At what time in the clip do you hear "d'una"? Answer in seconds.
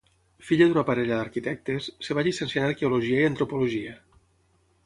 0.71-0.83